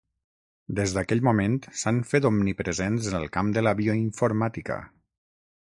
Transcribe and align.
Des 0.79 0.95
d'aquell 0.95 1.21
moment, 1.27 1.59
s'han 1.83 2.01
fet 2.13 2.27
omnipresents 2.31 3.13
en 3.13 3.21
el 3.23 3.29
camp 3.39 3.55
de 3.59 3.67
la 3.69 3.77
bioinformàtica. 3.83 4.83